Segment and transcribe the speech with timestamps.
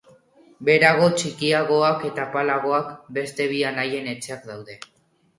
[0.67, 2.87] Beherago, txikiagoak eta apalagoak,
[3.19, 4.79] beste bi anaien etxeak daude.